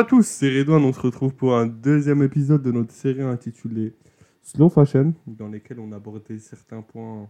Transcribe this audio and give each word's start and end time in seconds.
à 0.00 0.04
tous, 0.04 0.26
c'est 0.26 0.48
Redouane. 0.48 0.82
On 0.84 0.94
se 0.94 1.00
retrouve 1.00 1.34
pour 1.34 1.54
un 1.54 1.66
deuxième 1.66 2.22
épisode 2.22 2.62
de 2.62 2.72
notre 2.72 2.90
série 2.90 3.20
intitulée 3.20 3.92
Slow 4.40 4.70
Fashion, 4.70 5.12
dans 5.26 5.48
lesquels 5.48 5.78
on 5.78 5.92
abordait 5.92 6.38
certains 6.38 6.80
points 6.80 7.28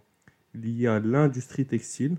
liés 0.54 0.86
à 0.86 1.00
l'industrie 1.00 1.66
textile. 1.66 2.16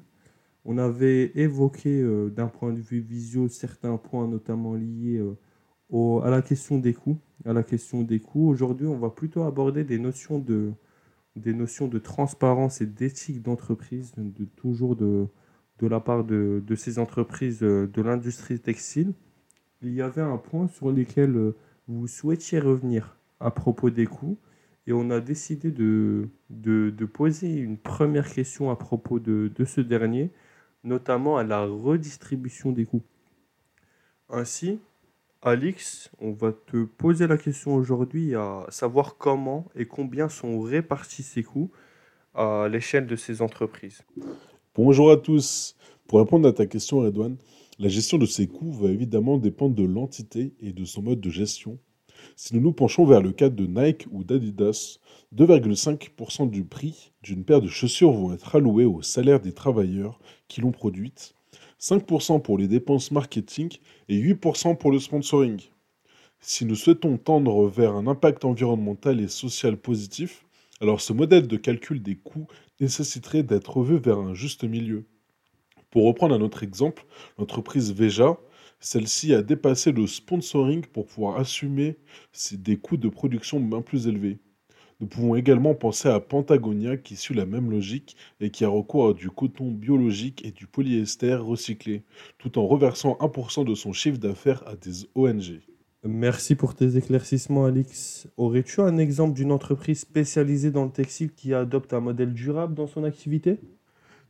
On 0.65 0.77
avait 0.77 1.31
évoqué 1.35 2.01
euh, 2.01 2.29
d'un 2.29 2.47
point 2.47 2.73
de 2.73 2.81
vue 2.81 2.99
visio 2.99 3.47
certains 3.47 3.95
points, 3.95 4.27
notamment 4.27 4.73
liés 4.73 5.21
euh, 5.21 6.19
à 6.19 6.29
la 6.29 6.41
question 6.41 6.79
des 6.79 6.93
coûts. 6.93 7.17
À 7.45 7.53
la 7.53 7.63
question 7.63 8.01
des 8.01 8.19
coûts. 8.19 8.49
Aujourd'hui, 8.49 8.87
on 8.87 8.97
va 8.97 9.09
plutôt 9.09 9.43
aborder 9.43 9.85
des 9.85 9.99
notions 9.99 10.37
de, 10.37 10.73
des 11.37 11.53
notions 11.53 11.87
de 11.87 11.97
transparence 11.97 12.81
et 12.81 12.87
d'éthique 12.87 13.41
d'entreprise, 13.41 14.11
de, 14.17 14.43
toujours 14.57 14.97
de, 14.97 15.27
de 15.79 15.87
la 15.87 16.01
part 16.01 16.25
de, 16.25 16.61
de 16.67 16.75
ces 16.75 16.99
entreprises 16.99 17.63
euh, 17.63 17.87
de 17.87 18.01
l'industrie 18.01 18.59
textile. 18.59 19.13
Il 19.81 19.93
y 19.93 20.01
avait 20.01 20.21
un 20.21 20.37
point 20.37 20.67
sur 20.67 20.91
lequel 20.91 21.35
euh, 21.35 21.55
vous 21.87 22.07
souhaitiez 22.07 22.59
revenir 22.59 23.17
à 23.39 23.51
propos 23.51 23.89
des 23.89 24.05
coûts 24.05 24.37
et 24.87 24.93
on 24.93 25.09
a 25.09 25.19
décidé 25.19 25.71
de, 25.71 26.27
poser 27.13 27.53
une 27.55 27.77
première 27.77 28.31
question 28.31 28.69
à 28.69 28.75
propos 28.75 29.19
de, 29.19 29.51
de 29.53 29.65
ce 29.65 29.81
dernier, 29.81 30.31
notamment 30.83 31.37
à 31.37 31.43
la 31.43 31.65
redistribution 31.65 32.71
des 32.71 32.85
coûts. 32.85 33.03
Ainsi, 34.29 34.79
Alix, 35.41 36.11
on 36.19 36.31
va 36.31 36.51
te 36.51 36.83
poser 36.83 37.27
la 37.27 37.37
question 37.37 37.75
aujourd'hui 37.75 38.35
à 38.35 38.65
savoir 38.69 39.17
comment 39.17 39.65
et 39.75 39.85
combien 39.85 40.29
sont 40.29 40.61
répartis 40.61 41.23
ces 41.23 41.43
coûts 41.43 41.71
à 42.35 42.67
l'échelle 42.69 43.07
de 43.07 43.15
ces 43.15 43.41
entreprises. 43.41 44.03
Bonjour 44.75 45.11
à 45.11 45.17
tous. 45.17 45.75
Pour 46.07 46.19
répondre 46.19 46.47
à 46.47 46.53
ta 46.53 46.65
question, 46.65 46.99
Redouane, 46.99 47.37
la 47.81 47.89
gestion 47.89 48.19
de 48.19 48.27
ces 48.27 48.45
coûts 48.45 48.71
va 48.71 48.91
évidemment 48.91 49.39
dépendre 49.39 49.73
de 49.73 49.83
l'entité 49.83 50.53
et 50.59 50.71
de 50.71 50.85
son 50.85 51.01
mode 51.01 51.19
de 51.19 51.31
gestion. 51.31 51.79
Si 52.35 52.53
nous 52.53 52.61
nous 52.61 52.73
penchons 52.73 53.05
vers 53.05 53.23
le 53.23 53.31
cas 53.31 53.49
de 53.49 53.65
Nike 53.65 54.05
ou 54.11 54.23
d'Adidas, 54.23 54.99
2,5% 55.35 56.47
du 56.47 56.63
prix 56.63 57.11
d'une 57.23 57.43
paire 57.43 57.59
de 57.59 57.67
chaussures 57.67 58.11
vont 58.11 58.33
être 58.33 58.55
alloués 58.55 58.85
au 58.85 59.01
salaire 59.01 59.39
des 59.39 59.53
travailleurs 59.53 60.19
qui 60.47 60.61
l'ont 60.61 60.71
produite, 60.71 61.33
5% 61.79 62.43
pour 62.43 62.59
les 62.59 62.67
dépenses 62.67 63.09
marketing 63.09 63.75
et 64.09 64.21
8% 64.21 64.77
pour 64.77 64.91
le 64.91 64.99
sponsoring. 64.99 65.59
Si 66.39 66.65
nous 66.65 66.75
souhaitons 66.75 67.17
tendre 67.17 67.67
vers 67.67 67.95
un 67.95 68.05
impact 68.05 68.45
environnemental 68.45 69.19
et 69.19 69.27
social 69.27 69.75
positif, 69.75 70.45
alors 70.81 71.01
ce 71.01 71.13
modèle 71.13 71.47
de 71.47 71.57
calcul 71.57 72.03
des 72.03 72.15
coûts 72.15 72.45
nécessiterait 72.79 73.41
d'être 73.41 73.77
revu 73.77 73.97
vers 73.97 74.19
un 74.19 74.35
juste 74.35 74.65
milieu. 74.65 75.07
Pour 75.91 76.05
reprendre 76.05 76.33
un 76.33 76.41
autre 76.41 76.63
exemple, 76.63 77.05
l'entreprise 77.37 77.93
Veja, 77.93 78.37
celle-ci 78.79 79.33
a 79.33 79.41
dépassé 79.43 79.91
le 79.91 80.07
sponsoring 80.07 80.85
pour 80.85 81.05
pouvoir 81.05 81.37
assumer 81.37 81.97
des 82.53 82.77
coûts 82.77 82.97
de 82.97 83.09
production 83.09 83.59
bien 83.59 83.81
plus 83.81 84.07
élevés. 84.07 84.39
Nous 85.01 85.07
pouvons 85.07 85.35
également 85.35 85.75
penser 85.75 86.07
à 86.07 86.19
Pentagonia 86.19 86.95
qui 86.95 87.15
suit 87.15 87.35
la 87.35 87.45
même 87.45 87.69
logique 87.69 88.15
et 88.39 88.51
qui 88.51 88.63
a 88.63 88.69
recours 88.69 89.09
à 89.09 89.13
du 89.13 89.29
coton 89.29 89.69
biologique 89.69 90.45
et 90.45 90.51
du 90.51 90.65
polyester 90.65 91.35
recyclé, 91.35 92.03
tout 92.37 92.57
en 92.57 92.67
reversant 92.67 93.17
1% 93.19 93.65
de 93.65 93.75
son 93.75 93.91
chiffre 93.93 94.17
d'affaires 94.19 94.63
à 94.67 94.75
des 94.75 95.07
ONG. 95.15 95.59
Merci 96.03 96.55
pour 96.55 96.73
tes 96.73 96.97
éclaircissements, 96.97 97.65
Alix. 97.65 98.27
Aurais-tu 98.37 98.79
un 98.81 98.97
exemple 98.97 99.33
d'une 99.33 99.51
entreprise 99.51 99.99
spécialisée 99.99 100.71
dans 100.71 100.85
le 100.85 100.91
textile 100.91 101.33
qui 101.33 101.53
adopte 101.53 101.93
un 101.93 101.99
modèle 101.99 102.33
durable 102.33 102.75
dans 102.75 102.87
son 102.87 103.03
activité? 103.03 103.59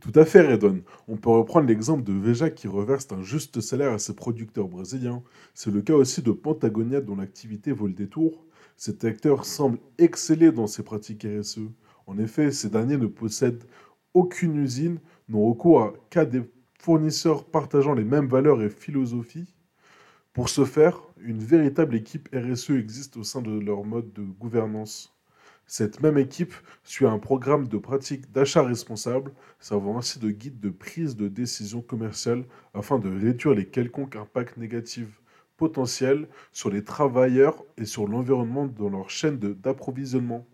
Tout 0.01 0.11
à 0.15 0.25
fait, 0.25 0.41
Redon. 0.41 0.83
On 1.07 1.15
peut 1.15 1.29
reprendre 1.29 1.67
l'exemple 1.67 2.03
de 2.03 2.11
Veja 2.11 2.49
qui 2.49 2.67
reverse 2.67 3.07
un 3.11 3.21
juste 3.21 3.61
salaire 3.61 3.93
à 3.93 3.99
ses 3.99 4.15
producteurs 4.15 4.67
brésiliens. 4.67 5.23
C'est 5.53 5.71
le 5.71 5.81
cas 5.81 5.93
aussi 5.93 6.21
de 6.21 6.31
Patagonia 6.31 6.99
dont 7.01 7.15
l'activité 7.15 7.71
vaut 7.71 7.87
le 7.87 7.93
détour. 7.93 8.43
Cet 8.77 9.05
acteur 9.05 9.45
semble 9.45 9.77
exceller 9.99 10.51
dans 10.51 10.67
ses 10.67 10.83
pratiques 10.83 11.25
RSE. 11.25 11.59
En 12.07 12.17
effet, 12.17 12.51
ces 12.51 12.69
derniers 12.69 12.97
ne 12.97 13.05
possèdent 13.05 13.63
aucune 14.15 14.57
usine, 14.57 14.99
n'ont 15.29 15.47
recours 15.47 15.93
qu'à 16.09 16.25
des 16.25 16.41
fournisseurs 16.79 17.45
partageant 17.45 17.93
les 17.93 18.03
mêmes 18.03 18.27
valeurs 18.27 18.63
et 18.63 18.71
philosophies. 18.71 19.53
Pour 20.33 20.49
ce 20.49 20.65
faire, 20.65 21.01
une 21.19 21.43
véritable 21.43 21.95
équipe 21.95 22.27
RSE 22.33 22.71
existe 22.71 23.17
au 23.17 23.23
sein 23.23 23.41
de 23.43 23.51
leur 23.59 23.83
mode 23.85 24.11
de 24.13 24.23
gouvernance. 24.23 25.13
Cette 25.73 26.01
même 26.01 26.17
équipe 26.17 26.53
suit 26.83 27.05
un 27.05 27.17
programme 27.17 27.69
de 27.69 27.77
pratique 27.77 28.29
d'achat 28.33 28.61
responsable, 28.61 29.31
servant 29.61 29.97
ainsi 29.97 30.19
de 30.19 30.29
guide 30.29 30.59
de 30.59 30.69
prise 30.69 31.15
de 31.15 31.29
décision 31.29 31.79
commerciale 31.79 32.43
afin 32.73 32.99
de 32.99 33.07
réduire 33.07 33.55
les 33.55 33.65
quelconques 33.65 34.17
impacts 34.17 34.57
négatifs 34.57 35.21
potentiels 35.55 36.27
sur 36.51 36.69
les 36.69 36.83
travailleurs 36.83 37.63
et 37.77 37.85
sur 37.85 38.05
l'environnement 38.05 38.65
dans 38.65 38.89
leur 38.89 39.09
chaîne 39.09 39.37
d'approvisionnement. 39.37 40.45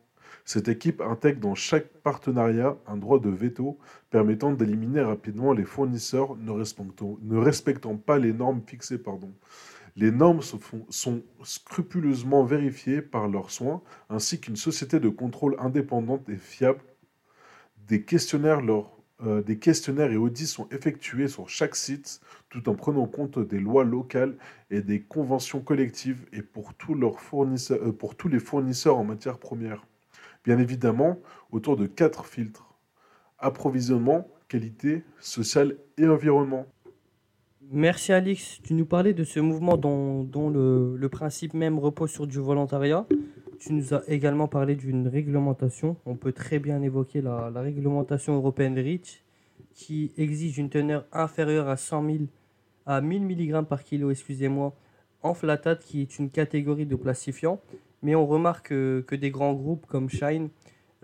Cette 0.46 0.68
équipe 0.68 1.02
intègre 1.02 1.40
dans 1.40 1.56
chaque 1.56 1.88
partenariat 2.04 2.78
un 2.86 2.98
droit 2.98 3.20
de 3.20 3.32
veto 3.32 3.80
permettant 4.12 4.52
d'éliminer 4.52 5.02
rapidement 5.02 5.52
les 5.52 5.66
fournisseurs 5.66 6.36
ne 6.36 6.52
respectant, 6.52 7.18
ne 7.24 7.38
respectant 7.38 7.98
pas 7.98 8.20
les 8.20 8.34
normes 8.34 8.62
fixées. 8.68 9.00
Pardon. 9.00 9.34
Les 10.00 10.12
normes 10.12 10.42
sont 10.44 11.24
scrupuleusement 11.44 12.44
vérifiées 12.44 13.02
par 13.02 13.28
leurs 13.28 13.50
soins, 13.50 13.82
ainsi 14.10 14.40
qu'une 14.40 14.56
société 14.56 15.00
de 15.00 15.10
contrôle 15.10 15.56
indépendante 15.58 16.30
et 16.30 16.38
fiable. 16.38 16.82
Des 17.88 18.04
questionnaires, 18.04 18.62
leur- 18.62 18.96
euh, 19.26 19.42
des 19.42 19.58
questionnaires 19.58 20.12
et 20.12 20.18
audits 20.18 20.46
sont 20.46 20.70
effectués 20.70 21.28
sur 21.28 21.50
chaque 21.50 21.76
site, 21.76 22.22
tout 22.50 22.70
en 22.70 22.76
prenant 22.76 23.08
compte 23.08 23.40
des 23.40 23.60
lois 23.60 23.84
locales 23.84 24.38
et 24.70 24.84
des 24.84 25.02
conventions 25.02 25.62
collectives 25.62 26.28
et 26.32 26.44
pour 26.44 26.76
tous, 26.76 26.96
euh, 27.72 27.92
pour 27.92 28.16
tous 28.16 28.28
les 28.28 28.40
fournisseurs 28.40 28.98
en 28.98 29.04
matière 29.04 29.40
première. 29.40 29.84
Bien 30.44 30.60
évidemment, 30.60 31.18
autour 31.52 31.76
de 31.76 31.88
quatre 31.88 32.28
filtres. 32.28 32.72
Approvisionnement, 33.40 34.28
qualité, 34.48 35.04
social 35.20 35.76
et 35.98 36.08
environnement. 36.08 36.68
Merci 37.70 38.14
Alix, 38.14 38.62
tu 38.64 38.74
nous 38.76 38.86
parlais 38.86 39.14
de 39.14 39.26
ce 39.26 39.42
mouvement 39.42 39.76
dont, 39.76 40.50
le, 40.50 41.08
principe 41.10 41.54
même 41.54 41.78
repose 41.80 42.12
sur 42.12 42.26
du 42.26 42.40
volontariat. 42.40 43.06
Tu 43.60 43.74
nous 43.74 43.94
as 43.94 44.04
également 44.08 44.48
parlé 44.48 44.76
d'une 44.76 45.10
réglementation. 45.10 45.98
On 46.06 46.16
peut 46.16 46.32
très 46.32 46.60
bien 46.60 46.82
évoquer 46.82 47.22
la, 47.22 47.52
réglementation 47.56 48.36
européenne 48.36 48.80
REACH 48.80 49.22
qui 49.74 50.14
exige 50.18 50.58
une 50.60 50.70
teneur 50.70 51.06
inférieure 51.12 51.68
à 51.68 51.76
100 51.76 52.06
000 52.06 52.18
à 52.86 53.02
1000 53.02 53.24
mg 53.24 53.66
par 53.66 53.84
kilo, 53.84 54.12
excusez-moi, 54.12 54.74
en 55.22 55.34
flatate 55.34 55.84
qui 55.84 56.02
est 56.02 56.20
une 56.20 56.30
catégorie 56.30 56.86
de 56.86 56.96
plastifiants. 56.96 57.60
Mais 58.02 58.16
on 58.16 58.26
remarque 58.26 58.70
que, 58.70 59.04
que 59.06 59.16
des 59.16 59.30
grands 59.30 59.54
groupes 59.54 59.86
comme 59.88 60.10
Shine 60.10 60.48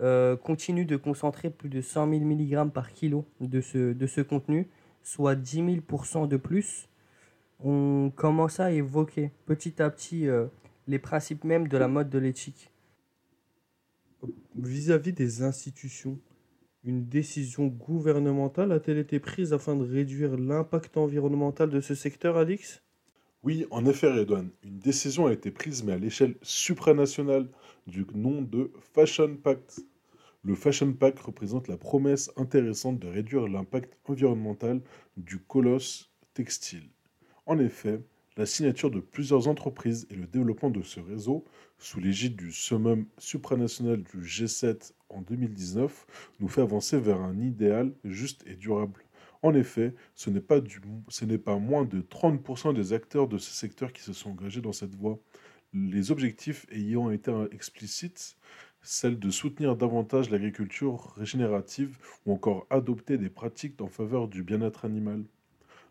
euh, 0.00 0.34
continuent 0.34 0.86
de 0.86 0.96
concentrer 0.96 1.50
plus 1.50 1.68
de 1.68 1.82
100 1.82 2.08
000 2.08 2.24
mg 2.24 2.70
par 2.70 2.90
kilo 2.90 3.26
de 3.40 3.60
ce, 3.60 3.92
de 3.92 4.06
ce 4.06 4.22
contenu 4.22 4.66
soit 5.04 5.36
10 5.36 5.62
000% 5.62 6.26
de 6.26 6.36
plus, 6.36 6.88
on 7.60 8.10
commence 8.14 8.58
à 8.58 8.72
évoquer 8.72 9.30
petit 9.46 9.80
à 9.80 9.90
petit 9.90 10.26
euh, 10.26 10.46
les 10.88 10.98
principes 10.98 11.44
même 11.44 11.68
de 11.68 11.78
la 11.78 11.86
mode 11.86 12.10
de 12.10 12.18
l'éthique. 12.18 12.72
Vis-à-vis 14.56 15.12
des 15.12 15.42
institutions, 15.42 16.18
une 16.82 17.06
décision 17.06 17.66
gouvernementale 17.66 18.72
a-t-elle 18.72 18.98
été 18.98 19.20
prise 19.20 19.52
afin 19.52 19.76
de 19.76 19.84
réduire 19.84 20.36
l'impact 20.36 20.96
environnemental 20.96 21.70
de 21.70 21.80
ce 21.80 21.94
secteur, 21.94 22.36
Alix? 22.36 22.82
Oui, 23.42 23.66
en 23.70 23.84
effet, 23.84 24.10
Redouane, 24.10 24.50
une 24.64 24.78
décision 24.78 25.26
a 25.26 25.32
été 25.32 25.50
prise, 25.50 25.84
mais 25.84 25.92
à 25.92 25.98
l'échelle 25.98 26.34
supranationale, 26.40 27.48
du 27.86 28.06
nom 28.14 28.40
de 28.40 28.70
Fashion 28.94 29.36
Pact. 29.36 29.80
Le 30.46 30.54
Fashion 30.54 30.92
Pact 30.92 31.20
représente 31.20 31.68
la 31.68 31.78
promesse 31.78 32.30
intéressante 32.36 32.98
de 32.98 33.08
réduire 33.08 33.48
l'impact 33.48 33.96
environnemental 34.04 34.82
du 35.16 35.38
colosse 35.38 36.12
textile. 36.34 36.90
En 37.46 37.58
effet, 37.58 38.02
la 38.36 38.44
signature 38.44 38.90
de 38.90 39.00
plusieurs 39.00 39.48
entreprises 39.48 40.06
et 40.10 40.14
le 40.14 40.26
développement 40.26 40.68
de 40.68 40.82
ce 40.82 41.00
réseau, 41.00 41.46
sous 41.78 41.98
l'égide 41.98 42.36
du 42.36 42.52
summum 42.52 43.06
supranational 43.16 44.02
du 44.02 44.20
G7 44.20 44.92
en 45.08 45.22
2019, 45.22 46.34
nous 46.40 46.48
fait 46.48 46.60
avancer 46.60 46.98
vers 46.98 47.22
un 47.22 47.40
idéal 47.40 47.94
juste 48.04 48.44
et 48.46 48.56
durable. 48.56 49.02
En 49.40 49.54
effet, 49.54 49.94
ce 50.14 50.28
n'est 50.28 50.42
pas, 50.42 50.60
ce 51.08 51.24
n'est 51.24 51.38
pas 51.38 51.56
moins 51.56 51.86
de 51.86 52.02
30% 52.02 52.74
des 52.74 52.92
acteurs 52.92 53.28
de 53.28 53.38
ce 53.38 53.50
secteur 53.50 53.94
qui 53.94 54.02
se 54.02 54.12
sont 54.12 54.32
engagés 54.32 54.60
dans 54.60 54.72
cette 54.72 54.94
voie. 54.94 55.18
Les 55.72 56.10
objectifs 56.10 56.66
ayant 56.70 57.10
été 57.10 57.32
explicites, 57.50 58.36
celle 58.84 59.18
de 59.18 59.30
soutenir 59.30 59.76
davantage 59.76 60.30
l'agriculture 60.30 61.14
régénérative 61.16 61.98
ou 62.26 62.34
encore 62.34 62.66
adopter 62.70 63.18
des 63.18 63.30
pratiques 63.30 63.80
en 63.80 63.88
faveur 63.88 64.28
du 64.28 64.42
bien-être 64.42 64.84
animal. 64.84 65.24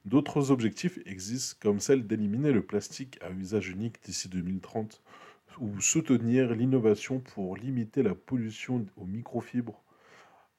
D'autres 0.05 0.51
objectifs 0.51 0.99
existent 1.05 1.57
comme 1.59 1.79
celle 1.79 2.05
d'éliminer 2.05 2.51
le 2.51 2.61
plastique 2.61 3.17
à 3.21 3.31
usage 3.31 3.69
unique 3.69 4.01
d'ici 4.03 4.29
2030 4.29 5.01
ou 5.59 5.81
soutenir 5.81 6.53
l'innovation 6.53 7.19
pour 7.19 7.57
limiter 7.57 8.03
la 8.03 8.15
pollution 8.15 8.85
aux 8.95 9.05
microfibres 9.05 9.81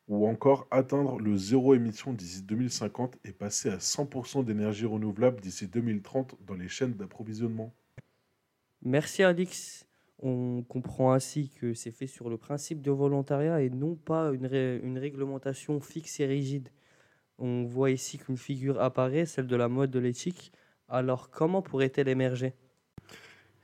ou 0.08 0.26
encore 0.26 0.66
atteindre 0.70 1.19
le 1.19 1.37
zéro 1.37 1.75
émission 1.75 2.12
d'ici 2.12 2.42
2050 2.42 3.16
et 3.25 3.32
passer 3.32 3.70
à 3.70 3.78
100% 3.78 4.44
d'énergie 4.44 4.87
renouvelable 4.87 5.40
d'ici 5.40 5.66
2030 5.66 6.37
dans 6.46 6.54
les 6.54 6.69
chaînes 6.69 6.94
d'approvisionnement. 6.94 7.72
Merci 8.82 9.22
Alix. 9.22 9.87
On 10.20 10.62
comprend 10.62 11.12
ainsi 11.12 11.50
que 11.61 11.75
c'est 11.75 11.90
fait 11.90 12.06
sur 12.06 12.31
le 12.31 12.38
principe 12.38 12.81
de 12.81 12.90
volontariat 12.90 13.61
et 13.61 13.70
non 13.70 13.94
pas 13.94 14.32
une, 14.32 14.46
ré- 14.46 14.81
une 14.82 14.99
réglementation 14.99 15.81
fixe 15.81 16.20
et 16.20 16.26
rigide. 16.26 16.69
On 17.38 17.64
voit 17.64 17.90
ici 17.90 18.19
qu'une 18.19 18.37
figure 18.37 18.81
apparaît, 18.81 19.26
celle 19.26 19.46
de 19.46 19.56
la 19.56 19.69
mode 19.69 19.90
de 19.90 19.99
l'éthique. 19.99 20.52
Alors 20.88 21.31
comment 21.31 21.62
pourrait-elle 21.62 22.08
émerger? 22.08 22.55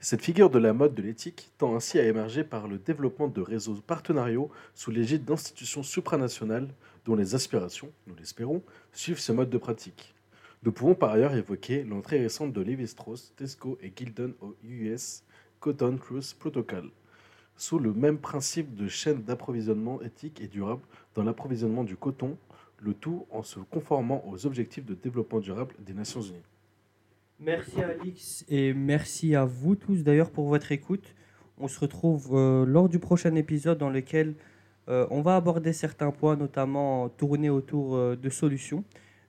Cette 0.02 0.22
figure 0.22 0.48
de 0.48 0.58
la 0.58 0.72
mode 0.72 0.94
de 0.94 1.02
l'éthique 1.02 1.52
tend 1.58 1.76
ainsi 1.76 1.98
à 1.98 2.06
émerger 2.06 2.42
par 2.42 2.66
le 2.66 2.78
développement 2.78 3.28
de 3.28 3.42
réseaux 3.42 3.74
partenariaux 3.74 4.50
sous 4.74 4.90
l'égide 4.90 5.24
d'institutions 5.24 5.82
supranationales 5.82 6.68
dont 7.04 7.14
les 7.14 7.34
aspirations, 7.34 7.92
nous 8.06 8.14
l'espérons, 8.14 8.62
suivent 8.92 9.20
ce 9.20 9.32
mode 9.32 9.50
de 9.50 9.58
pratique. 9.58 10.14
Nous 10.62 10.72
pouvons 10.72 10.94
par 10.94 11.12
ailleurs 11.12 11.34
évoquer 11.34 11.84
l'entrée 11.84 12.18
récente 12.18 12.52
de 12.52 12.60
Levi-Strauss, 12.62 13.34
Tesco 13.36 13.78
et 13.82 13.92
Gildan 13.94 14.32
au 14.40 14.56
US 14.64 15.22
Cotton 15.60 15.98
Truth 15.98 16.34
Protocol, 16.38 16.90
sous 17.56 17.78
le 17.78 17.92
même 17.92 18.18
principe 18.18 18.74
de 18.74 18.88
chaîne 18.88 19.22
d'approvisionnement 19.22 20.00
éthique 20.02 20.40
et 20.40 20.48
durable 20.48 20.82
dans 21.14 21.22
l'approvisionnement 21.22 21.84
du 21.84 21.96
coton, 21.96 22.38
le 22.78 22.94
tout 22.94 23.26
en 23.30 23.42
se 23.42 23.60
conformant 23.60 24.24
aux 24.26 24.46
objectifs 24.46 24.86
de 24.86 24.94
développement 24.94 25.38
durable 25.40 25.74
des 25.78 25.92
Nations 25.92 26.22
Unies. 26.22 26.42
Merci 27.38 27.82
Alix 27.82 28.44
et 28.48 28.74
merci 28.74 29.34
à 29.34 29.44
vous 29.44 29.74
tous 29.74 30.02
d'ailleurs 30.02 30.30
pour 30.30 30.48
votre 30.48 30.72
écoute. 30.72 31.14
On 31.58 31.68
se 31.68 31.80
retrouve 31.80 32.30
euh, 32.32 32.64
lors 32.66 32.88
du 32.88 32.98
prochain 32.98 33.34
épisode 33.34 33.78
dans 33.78 33.90
lequel 33.90 34.34
euh, 34.88 35.06
on 35.10 35.20
va 35.20 35.36
aborder 35.36 35.72
certains 35.72 36.10
points, 36.10 36.36
notamment 36.36 37.08
tournés 37.10 37.50
autour 37.50 37.96
euh, 37.96 38.16
de 38.16 38.28
solutions. 38.28 38.84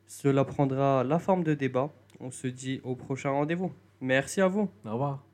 Cela 0.07 0.44
prendra 0.44 1.04
la 1.04 1.19
forme 1.19 1.44
de 1.44 1.54
débat. 1.54 1.89
On 2.19 2.31
se 2.31 2.48
dit 2.48 2.81
au 2.83 2.95
prochain 2.95 3.31
rendez-vous. 3.31 3.72
Merci 4.01 4.42
à 4.42 4.48
vous. 4.48 4.69
Au 4.86 4.92
revoir. 4.92 5.31